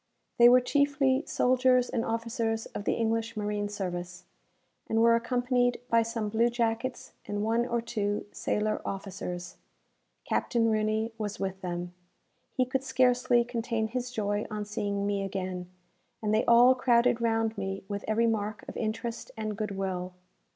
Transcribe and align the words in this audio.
They 0.39 0.49
were 0.49 0.61
chiefly 0.61 1.21
soldiers 1.27 1.87
and 1.87 2.03
officers 2.03 2.65
of 2.65 2.85
the 2.85 2.93
English 2.95 3.37
marine 3.37 3.69
service, 3.69 4.23
and 4.89 4.99
were 4.99 5.15
accompanied 5.15 5.79
by 5.91 6.01
some 6.01 6.27
blue 6.29 6.49
jackets 6.49 7.11
and 7.27 7.43
one 7.43 7.67
or 7.67 7.81
two 7.81 8.25
sailor 8.31 8.81
officers. 8.83 9.57
Captain 10.25 10.71
Rooney 10.71 11.13
was 11.19 11.39
with 11.39 11.61
them. 11.61 11.93
He 12.51 12.65
could 12.65 12.83
scarcely 12.83 13.43
contain 13.43 13.89
his 13.89 14.09
joy 14.09 14.47
on 14.49 14.65
seeing 14.65 15.05
me 15.05 15.23
again; 15.23 15.69
and 16.19 16.33
they 16.33 16.45
all 16.45 16.73
crowded 16.73 17.21
round 17.21 17.55
me 17.55 17.83
with 17.87 18.03
every 18.07 18.25
mark 18.25 18.65
of 18.67 18.75
interest 18.75 19.29
and 19.37 19.55
good 19.55 19.69
will. 19.77 20.15